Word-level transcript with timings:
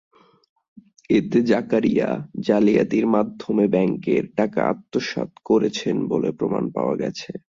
এতে 1.09 1.39
জাকারিয়া 1.49 2.09
জালিয়াতির 2.39 3.05
মাধ্যমে 3.15 3.65
ব্যাংকের 3.73 4.23
টাকা 4.37 4.59
আত্মসাৎ 4.71 5.31
করেছেন 5.49 5.95
বলে 6.11 6.29
প্রমাণ 6.39 6.63
পাওয়া 6.75 6.95
গেছে। 7.01 7.29